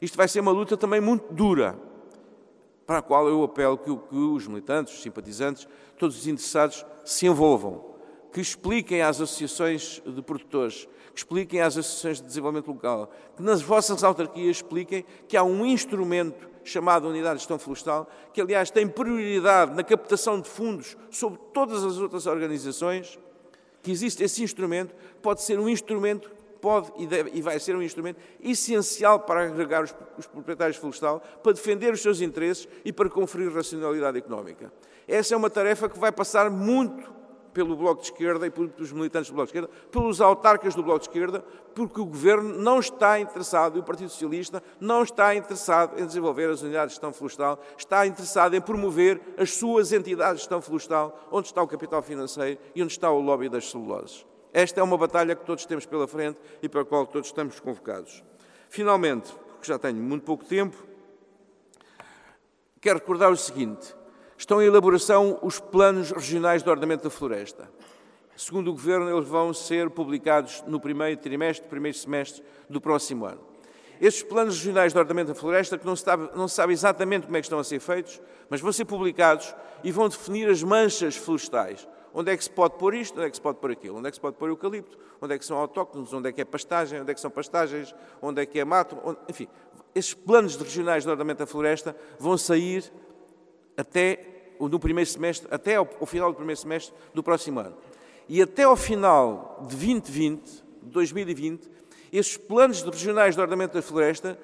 Isto 0.00 0.16
vai 0.16 0.28
ser 0.28 0.40
uma 0.40 0.50
luta 0.50 0.76
também 0.76 1.00
muito 1.00 1.32
dura, 1.32 1.78
para 2.86 2.98
a 2.98 3.02
qual 3.02 3.28
eu 3.28 3.42
apelo 3.42 3.78
que, 3.78 3.90
os 3.90 4.46
militantes, 4.46 4.94
os 4.94 5.02
simpatizantes, 5.02 5.66
todos 5.98 6.16
os 6.16 6.26
interessados 6.26 6.84
se 7.04 7.26
envolvam, 7.26 7.95
que 8.32 8.40
expliquem 8.40 9.02
às 9.02 9.20
associações 9.20 10.02
de 10.04 10.22
produtores, 10.22 10.88
que 11.12 11.18
expliquem 11.18 11.60
às 11.60 11.76
associações 11.76 12.20
de 12.20 12.26
desenvolvimento 12.26 12.68
local, 12.68 13.10
que 13.36 13.42
nas 13.42 13.62
vossas 13.62 14.04
autarquias 14.04 14.56
expliquem 14.56 15.04
que 15.26 15.36
há 15.36 15.42
um 15.42 15.64
instrumento 15.64 16.48
chamado 16.62 17.08
Unidade 17.08 17.36
de 17.36 17.40
Gestão 17.40 17.58
Florestal, 17.58 18.08
que 18.32 18.40
aliás 18.40 18.70
tem 18.70 18.88
prioridade 18.88 19.74
na 19.74 19.84
captação 19.84 20.40
de 20.40 20.48
fundos 20.48 20.96
sobre 21.10 21.38
todas 21.52 21.84
as 21.84 21.98
outras 21.98 22.26
organizações, 22.26 23.18
que 23.82 23.90
existe 23.90 24.22
esse 24.24 24.42
instrumento, 24.42 24.94
pode 25.22 25.42
ser 25.42 25.58
um 25.60 25.68
instrumento 25.68 26.30
pode 26.60 26.90
e, 26.96 27.06
deve, 27.06 27.30
e, 27.34 27.40
vai 27.40 27.60
ser 27.60 27.76
um 27.76 27.82
instrumento 27.82 28.18
essencial 28.40 29.20
para 29.20 29.44
agregar 29.44 29.84
os, 29.84 29.94
os 30.18 30.26
proprietários 30.26 30.76
florestal, 30.76 31.22
para 31.42 31.52
defender 31.52 31.92
os 31.92 32.02
seus 32.02 32.20
interesses 32.20 32.66
e 32.84 32.92
para 32.92 33.08
conferir 33.08 33.52
racionalidade 33.52 34.18
económica. 34.18 34.72
Essa 35.06 35.34
é 35.34 35.36
uma 35.36 35.50
tarefa 35.50 35.88
que 35.88 35.98
vai 35.98 36.10
passar 36.10 36.50
muito 36.50 37.15
pelo 37.56 37.74
Bloco 37.74 38.02
de 38.02 38.08
Esquerda 38.08 38.46
e 38.46 38.50
pelos 38.50 38.92
militantes 38.92 39.30
do 39.30 39.34
Bloco 39.34 39.50
de 39.50 39.58
Esquerda, 39.58 39.88
pelos 39.90 40.20
autarcas 40.20 40.74
do 40.74 40.82
Bloco 40.82 40.98
de 40.98 41.08
Esquerda, 41.08 41.42
porque 41.74 41.98
o 41.98 42.04
Governo 42.04 42.52
não 42.58 42.78
está 42.78 43.18
interessado, 43.18 43.78
e 43.78 43.80
o 43.80 43.82
Partido 43.82 44.10
Socialista 44.10 44.62
não 44.78 45.02
está 45.02 45.34
interessado 45.34 45.98
em 45.98 46.04
desenvolver 46.04 46.50
as 46.50 46.60
unidades 46.60 46.90
de 46.90 46.94
gestão 46.96 47.14
florestal, 47.14 47.58
está 47.78 48.06
interessado 48.06 48.54
em 48.54 48.60
promover 48.60 49.22
as 49.38 49.54
suas 49.54 49.90
entidades 49.90 50.34
de 50.34 50.40
gestão 50.40 50.60
florestal, 50.60 51.18
onde 51.32 51.46
está 51.46 51.62
o 51.62 51.66
capital 51.66 52.02
financeiro 52.02 52.60
e 52.74 52.82
onde 52.82 52.92
está 52.92 53.10
o 53.10 53.22
lobby 53.22 53.48
das 53.48 53.70
celuloses. 53.70 54.26
Esta 54.52 54.80
é 54.80 54.82
uma 54.82 54.98
batalha 54.98 55.34
que 55.34 55.46
todos 55.46 55.64
temos 55.64 55.86
pela 55.86 56.06
frente 56.06 56.38
e 56.60 56.68
para 56.68 56.82
a 56.82 56.84
qual 56.84 57.06
todos 57.06 57.28
estamos 57.28 57.58
convocados. 57.58 58.22
Finalmente, 58.68 59.32
porque 59.32 59.66
já 59.66 59.78
tenho 59.78 59.96
muito 59.96 60.24
pouco 60.24 60.44
tempo, 60.44 60.76
quero 62.82 62.98
recordar 62.98 63.32
o 63.32 63.36
seguinte: 63.36 63.96
estão 64.36 64.60
em 64.62 64.66
elaboração 64.66 65.38
os 65.42 65.58
planos 65.58 66.10
regionais 66.10 66.62
de 66.62 66.68
ordenamento 66.68 67.04
da 67.04 67.10
floresta. 67.10 67.68
Segundo 68.36 68.68
o 68.68 68.72
Governo, 68.72 69.10
eles 69.10 69.28
vão 69.28 69.54
ser 69.54 69.88
publicados 69.88 70.62
no 70.66 70.78
primeiro 70.78 71.18
trimestre, 71.18 71.68
primeiro 71.68 71.96
semestre 71.96 72.42
do 72.68 72.80
próximo 72.80 73.24
ano. 73.24 73.40
Estes 73.98 74.22
planos 74.22 74.56
regionais 74.56 74.92
de 74.92 74.98
ordenamento 74.98 75.32
da 75.32 75.34
floresta, 75.34 75.78
que 75.78 75.86
não 75.86 75.96
se, 75.96 76.04
sabe, 76.04 76.28
não 76.36 76.46
se 76.46 76.54
sabe 76.54 76.74
exatamente 76.74 77.24
como 77.24 77.36
é 77.36 77.40
que 77.40 77.46
estão 77.46 77.58
a 77.58 77.64
ser 77.64 77.80
feitos, 77.80 78.20
mas 78.50 78.60
vão 78.60 78.70
ser 78.70 78.84
publicados 78.84 79.54
e 79.82 79.90
vão 79.90 80.06
definir 80.06 80.50
as 80.50 80.62
manchas 80.62 81.16
florestais. 81.16 81.88
Onde 82.12 82.30
é 82.30 82.36
que 82.36 82.44
se 82.44 82.50
pode 82.50 82.74
pôr 82.74 82.94
isto, 82.94 83.14
onde 83.16 83.26
é 83.26 83.30
que 83.30 83.36
se 83.36 83.42
pode 83.42 83.58
pôr 83.58 83.70
aquilo, 83.70 83.98
onde 83.98 84.08
é 84.08 84.10
que 84.10 84.16
se 84.16 84.20
pode 84.20 84.36
pôr 84.36 84.50
eucalipto, 84.50 84.98
onde 85.20 85.34
é 85.34 85.38
que 85.38 85.44
são 85.44 85.56
autóctonos, 85.56 86.12
onde 86.12 86.28
é 86.28 86.32
que 86.32 86.42
é 86.42 86.44
pastagem, 86.44 87.00
onde 87.00 87.10
é 87.10 87.14
que 87.14 87.20
são 87.20 87.30
pastagens, 87.30 87.94
onde 88.20 88.42
é 88.42 88.46
que 88.46 88.60
é 88.60 88.64
mato, 88.66 88.98
onde... 89.02 89.18
enfim. 89.28 89.48
Esses 89.94 90.12
planos 90.12 90.56
regionais 90.56 91.04
de 91.04 91.08
ordenamento 91.08 91.38
da 91.38 91.46
floresta 91.46 91.96
vão 92.18 92.36
sair 92.36 92.92
até 93.76 94.54
no 94.58 94.78
primeiro 94.78 95.08
semestre, 95.08 95.46
até 95.50 95.76
ao, 95.76 95.88
ao 96.00 96.06
final 96.06 96.30
do 96.30 96.36
primeiro 96.36 96.60
semestre 96.60 96.94
do 97.12 97.22
próximo 97.22 97.60
ano. 97.60 97.76
E 98.28 98.42
até 98.42 98.64
ao 98.64 98.76
final 98.76 99.58
de 99.68 99.76
2020, 99.76 100.64
2020, 100.82 101.70
esses 102.12 102.36
planos 102.36 102.82
regionais 102.82 103.34
de 103.34 103.40
ordenamento 103.40 103.74
da 103.74 103.82
floresta 103.82 104.38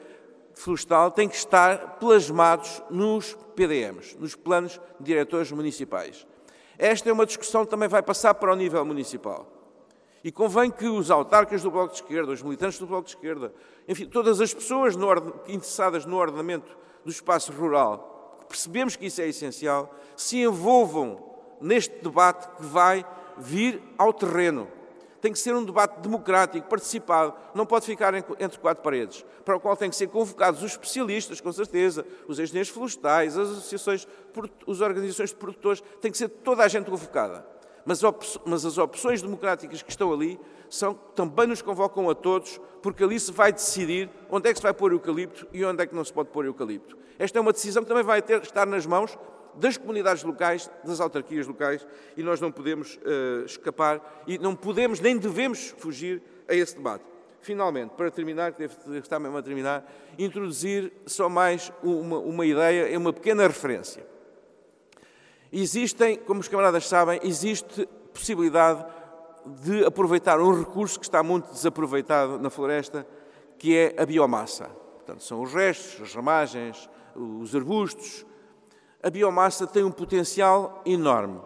florestal 0.55 1.11
têm 1.11 1.29
que 1.29 1.37
estar 1.37 1.97
plasmados 1.99 2.83
nos 2.91 3.37
PDMs, 3.57 4.17
nos 4.19 4.35
planos 4.35 4.81
diretores 5.01 5.51
municipais. 5.51 6.27
Esta 6.79 7.09
é 7.09 7.12
uma 7.12 7.27
discussão 7.27 7.65
que 7.65 7.71
também 7.71 7.89
vai 7.89 8.03
passar 8.03 8.35
para 8.35 8.53
o 8.53 8.57
nível 8.57 8.85
municipal. 8.85 9.47
E 10.25 10.31
convém 10.31 10.71
que 10.71 10.87
os 10.87 11.11
autarcas 11.11 11.62
do 11.62 11.71
Bloco 11.71 11.95
de 11.95 12.01
Esquerda, 12.01 12.33
os 12.33 12.43
militantes 12.43 12.79
do 12.79 12.87
Bloco 12.87 13.05
de 13.05 13.15
Esquerda, 13.15 13.53
enfim, 13.89 14.07
todas 14.07 14.41
as 14.41 14.55
pessoas 14.55 14.95
no, 14.95 15.11
interessadas 15.49 16.07
no 16.07 16.17
ordenamento 16.17 16.77
do 17.05 17.11
espaço 17.11 17.53
rural, 17.53 18.12
percebemos 18.52 18.97
que 18.97 19.06
isso 19.06 19.21
é 19.21 19.28
essencial, 19.28 19.94
se 20.16 20.38
envolvam 20.38 21.18
neste 21.61 21.94
debate 22.02 22.49
que 22.56 22.62
vai 22.64 23.04
vir 23.38 23.82
ao 23.97 24.12
terreno. 24.12 24.68
Tem 25.21 25.32
que 25.32 25.38
ser 25.38 25.54
um 25.54 25.64
debate 25.64 26.00
democrático, 26.00 26.68
participado, 26.68 27.35
não 27.54 27.64
pode 27.64 27.87
ficar 27.87 28.12
entre 28.14 28.59
quatro 28.59 28.82
paredes, 28.82 29.25
para 29.44 29.56
o 29.56 29.61
qual 29.61 29.76
têm 29.76 29.88
que 29.88 29.97
ser 29.97 30.09
convocados 30.09 30.62
os 30.62 30.73
especialistas, 30.73 31.40
com 31.40 31.52
certeza, 31.52 32.04
os 32.26 32.38
engenheiros 32.38 32.68
florestais, 32.68 33.38
as 33.38 33.49
associações, 33.49 34.06
as 34.68 34.80
organizações 34.80 35.30
de 35.30 35.37
produtores, 35.37 35.82
tem 36.00 36.11
que 36.11 36.18
ser 36.18 36.28
toda 36.28 36.64
a 36.64 36.68
gente 36.68 36.90
convocada. 36.90 37.47
Mas, 37.85 38.00
mas 38.44 38.64
as 38.64 38.78
opções 38.78 39.23
democráticas 39.23 39.82
que 39.82 39.90
estão 39.90 40.12
ali 40.12 40.38
são, 40.73 40.95
também 41.14 41.47
nos 41.47 41.61
convocam 41.61 42.09
a 42.09 42.14
todos, 42.14 42.59
porque 42.81 43.05
ali 43.05 43.21
se 43.21 43.31
vai 43.31 43.52
decidir 43.52 44.09
onde 44.31 44.49
é 44.49 44.52
que 44.52 44.59
se 44.59 44.62
vai 44.62 44.73
pôr 44.73 44.93
eucalipto 44.93 45.47
e 45.52 45.62
onde 45.67 45.83
é 45.83 45.87
que 45.87 45.95
não 45.95 46.02
se 46.02 46.11
pode 46.11 46.31
pôr 46.31 46.47
eucalipto. 46.47 46.97
Esta 47.19 47.38
é 47.38 47.41
uma 47.43 47.52
decisão 47.52 47.83
que 47.83 47.88
também 47.88 48.02
vai 48.02 48.23
ter, 48.23 48.41
estar 48.41 48.67
nas 48.67 48.87
mãos 48.87 49.19
das 49.55 49.76
comunidades 49.76 50.25
locais, 50.25 50.71
das 50.83 50.99
autarquias 50.99 51.47
locais, 51.47 51.87
e 52.17 52.23
nós 52.23 52.41
não 52.41 52.50
podemos 52.50 52.97
uh, 52.97 53.45
escapar 53.45 54.23
e 54.26 54.38
não 54.38 54.57
podemos 54.57 54.99
nem 54.99 55.19
devemos 55.19 55.75
fugir 55.76 56.23
a 56.49 56.55
esse 56.55 56.75
debate. 56.75 57.05
Finalmente, 57.43 57.91
para 57.91 58.11
terminar, 58.11 58.52
que 58.52 58.67
deve 58.67 58.99
estar 59.00 59.19
mesmo 59.19 59.37
a 59.37 59.43
terminar, 59.43 59.85
introduzir 60.19 60.91
só 61.05 61.29
mais 61.29 61.71
uma, 61.83 62.19
uma 62.19 62.47
ideia, 62.47 62.99
uma 62.99 63.12
pequena 63.12 63.47
referência. 63.47 64.07
Existem, 65.52 66.17
como 66.17 66.41
os 66.41 66.49
camaradas 66.49 66.88
sabem, 66.88 67.21
existe 67.23 67.87
possibilidade 68.14 68.87
de 69.46 69.84
aproveitar 69.84 70.40
um 70.40 70.58
recurso 70.58 70.99
que 70.99 71.06
está 71.06 71.22
muito 71.22 71.52
desaproveitado 71.52 72.38
na 72.38 72.50
floresta, 72.50 73.06
que 73.58 73.76
é 73.76 73.94
a 73.99 74.06
biomassa. 74.06 74.66
Portanto, 74.96 75.22
são 75.22 75.42
os 75.42 75.52
restos, 75.52 76.00
as 76.02 76.14
ramagens, 76.14 76.88
os 77.14 77.54
arbustos, 77.54 78.25
a 79.02 79.11
biomassa 79.11 79.66
tem 79.66 79.82
um 79.82 79.90
potencial 79.90 80.80
enorme. 80.87 81.40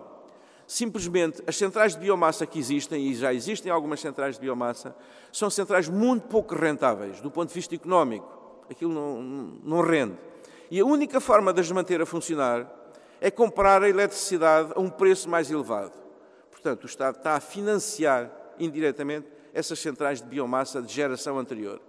Simplesmente, 0.67 1.43
as 1.47 1.57
centrais 1.57 1.95
de 1.95 2.01
biomassa 2.01 2.45
que 2.45 2.59
existem, 2.59 3.07
e 3.07 3.15
já 3.15 3.33
existem 3.33 3.73
algumas 3.73 4.01
centrais 4.01 4.35
de 4.35 4.41
biomassa, 4.41 4.95
são 5.33 5.49
centrais 5.49 5.89
muito 5.89 6.27
pouco 6.29 6.55
rentáveis 6.55 7.21
do 7.21 7.31
ponto 7.31 7.49
de 7.49 7.55
vista 7.55 7.75
económico. 7.75 8.29
Aquilo 8.69 8.93
não, 8.93 9.23
não 9.63 9.81
rende. 9.81 10.17
E 10.71 10.81
a 10.81 10.85
única 10.85 11.21
forma 11.21 11.53
de 11.53 11.61
as 11.61 11.71
manter 11.71 12.03
a 12.03 12.07
funcionar 12.07 12.71
é 13.21 13.31
comprar 13.31 13.83
a 13.83 13.89
eletricidade 13.89 14.73
a 14.75 14.81
um 14.81 14.91
preço 14.91 15.29
mais 15.29 15.51
elevado. 15.51 16.06
Portanto, 16.67 16.83
o 16.83 16.87
Estado 16.87 17.19
está 17.19 17.37
a 17.37 17.41
financiar 17.41 18.29
indiretamente 18.59 19.29
essas 19.55 19.79
centrais 19.79 20.21
de 20.21 20.27
biomassa 20.27 20.83
de 20.83 20.93
geração 20.93 21.39
anterior. 21.39 21.81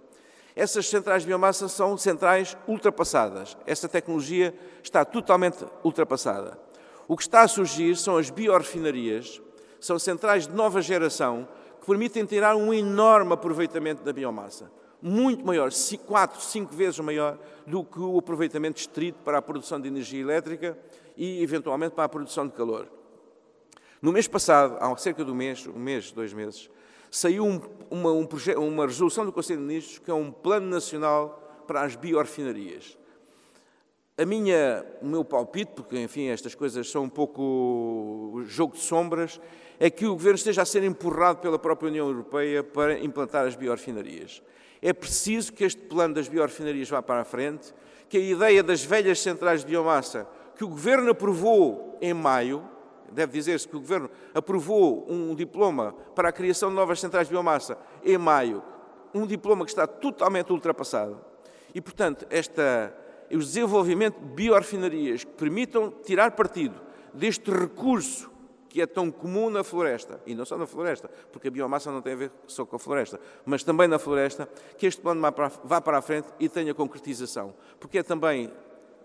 Essas 0.54 0.86
centrais 0.86 1.22
de 1.22 1.26
biomassa 1.26 1.66
são 1.66 1.98
centrais 1.98 2.56
ultrapassadas. 2.64 3.56
Essa 3.66 3.88
tecnologia 3.88 4.54
está 4.80 5.04
totalmente 5.04 5.66
ultrapassada. 5.82 6.56
O 7.08 7.16
que 7.16 7.24
está 7.24 7.40
a 7.40 7.48
surgir 7.48 7.96
são 7.96 8.18
as 8.18 8.30
biorefinarias, 8.30 9.42
são 9.80 9.98
centrais 9.98 10.46
de 10.46 10.54
nova 10.54 10.80
geração 10.80 11.48
que 11.80 11.86
permitem 11.86 12.24
tirar 12.24 12.54
um 12.54 12.72
enorme 12.72 13.32
aproveitamento 13.32 14.04
da 14.04 14.12
biomassa. 14.12 14.70
Muito 15.02 15.44
maior, 15.44 15.70
quatro, 16.06 16.40
cinco 16.40 16.72
vezes 16.72 17.00
maior 17.00 17.36
do 17.66 17.82
que 17.82 17.98
o 17.98 18.16
aproveitamento 18.16 18.78
estrito 18.78 19.18
para 19.24 19.38
a 19.38 19.42
produção 19.42 19.80
de 19.80 19.88
energia 19.88 20.20
elétrica 20.20 20.78
e, 21.16 21.42
eventualmente, 21.42 21.96
para 21.96 22.04
a 22.04 22.08
produção 22.08 22.46
de 22.46 22.52
calor. 22.52 22.97
No 24.00 24.12
mês 24.12 24.28
passado, 24.28 24.76
há 24.80 24.96
cerca 24.96 25.24
de 25.24 25.30
um 25.30 25.34
mês, 25.34 25.66
um 25.66 25.78
mês, 25.78 26.12
dois 26.12 26.32
meses, 26.32 26.70
saiu 27.10 27.44
um, 27.44 27.60
uma, 27.90 28.12
um 28.12 28.28
uma 28.58 28.86
resolução 28.86 29.24
do 29.24 29.32
Conselho 29.32 29.60
de 29.60 29.66
Ministros 29.66 29.98
que 29.98 30.10
é 30.10 30.14
um 30.14 30.30
Plano 30.30 30.68
Nacional 30.68 31.64
para 31.66 31.82
as 31.82 31.96
biorefinarias. 31.96 32.96
A 34.16 34.24
minha, 34.24 34.84
o 35.00 35.06
meu 35.06 35.24
palpite, 35.24 35.72
porque 35.74 35.98
enfim 35.98 36.28
estas 36.28 36.54
coisas 36.54 36.90
são 36.90 37.04
um 37.04 37.08
pouco 37.08 38.42
jogo 38.46 38.74
de 38.74 38.80
sombras, 38.80 39.40
é 39.78 39.88
que 39.90 40.06
o 40.06 40.12
Governo 40.12 40.36
esteja 40.36 40.62
a 40.62 40.64
ser 40.64 40.82
empurrado 40.82 41.38
pela 41.40 41.58
própria 41.58 41.88
União 41.88 42.08
Europeia 42.08 42.64
para 42.64 42.98
implantar 42.98 43.46
as 43.46 43.54
biorefinarias. 43.54 44.42
É 44.82 44.92
preciso 44.92 45.52
que 45.52 45.64
este 45.64 45.82
plano 45.82 46.14
das 46.14 46.28
biorefinarias 46.28 46.88
vá 46.88 47.02
para 47.02 47.20
a 47.20 47.24
frente, 47.24 47.72
que 48.08 48.16
a 48.16 48.20
ideia 48.20 48.62
das 48.62 48.82
velhas 48.82 49.20
centrais 49.20 49.60
de 49.60 49.66
biomassa, 49.66 50.26
que 50.56 50.64
o 50.64 50.68
Governo 50.68 51.10
aprovou 51.10 51.96
em 52.00 52.14
maio, 52.14 52.64
deve 53.12 53.32
dizer-se 53.32 53.66
que 53.66 53.76
o 53.76 53.80
Governo 53.80 54.10
aprovou 54.34 55.06
um 55.08 55.34
diploma 55.34 55.94
para 56.14 56.28
a 56.28 56.32
criação 56.32 56.68
de 56.68 56.74
novas 56.74 57.00
centrais 57.00 57.28
de 57.28 57.32
biomassa 57.32 57.78
em 58.04 58.18
maio, 58.18 58.62
um 59.14 59.26
diploma 59.26 59.64
que 59.64 59.70
está 59.70 59.86
totalmente 59.86 60.52
ultrapassado. 60.52 61.20
E, 61.74 61.80
portanto, 61.80 62.26
esta 62.30 62.94
os 63.30 63.46
desenvolvimentos 63.46 64.20
de 64.20 64.26
biorefinarias 64.26 65.24
que 65.24 65.32
permitam 65.32 65.92
tirar 66.02 66.30
partido 66.32 66.80
deste 67.12 67.50
recurso 67.50 68.30
que 68.68 68.82
é 68.82 68.86
tão 68.86 69.10
comum 69.10 69.48
na 69.48 69.64
floresta, 69.64 70.20
e 70.26 70.34
não 70.34 70.44
só 70.44 70.58
na 70.58 70.66
floresta, 70.66 71.10
porque 71.32 71.48
a 71.48 71.50
biomassa 71.50 71.90
não 71.90 72.02
tem 72.02 72.12
a 72.12 72.16
ver 72.16 72.32
só 72.46 72.66
com 72.66 72.76
a 72.76 72.78
floresta, 72.78 73.18
mas 73.44 73.64
também 73.64 73.88
na 73.88 73.98
floresta, 73.98 74.46
que 74.76 74.86
este 74.86 75.00
plano 75.00 75.22
vá 75.64 75.80
para 75.80 75.98
a 75.98 76.02
frente 76.02 76.28
e 76.38 76.50
tenha 76.50 76.74
concretização. 76.74 77.54
Porque 77.80 77.98
é 77.98 78.02
também 78.02 78.52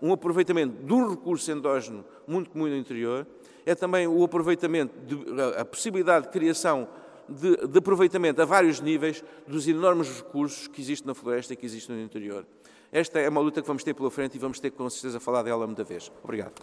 um 0.02 0.12
aproveitamento 0.12 0.84
de 0.84 0.92
um 0.92 1.08
recurso 1.08 1.50
endógeno 1.50 2.04
muito 2.26 2.50
comum 2.50 2.66
no 2.66 2.76
interior, 2.76 3.26
é 3.66 3.74
também 3.74 4.06
o 4.06 4.22
aproveitamento, 4.22 4.94
de, 5.06 5.42
a 5.58 5.64
possibilidade 5.64 6.26
de 6.26 6.32
criação 6.32 6.88
de, 7.28 7.66
de 7.66 7.78
aproveitamento 7.78 8.42
a 8.42 8.44
vários 8.44 8.80
níveis 8.80 9.24
dos 9.46 9.66
enormes 9.66 10.08
recursos 10.08 10.68
que 10.68 10.80
existem 10.80 11.06
na 11.06 11.14
floresta 11.14 11.54
e 11.54 11.56
que 11.56 11.64
existem 11.64 11.96
no 11.96 12.02
interior. 12.02 12.46
Esta 12.92 13.18
é 13.18 13.28
uma 13.28 13.40
luta 13.40 13.60
que 13.60 13.66
vamos 13.66 13.82
ter 13.82 13.94
pela 13.94 14.10
frente 14.10 14.36
e 14.36 14.38
vamos 14.38 14.60
ter 14.60 14.70
com 14.70 14.88
certeza 14.88 15.18
falar 15.18 15.42
dela 15.42 15.66
muita 15.66 15.82
vez. 15.82 16.12
Obrigado. 16.22 16.62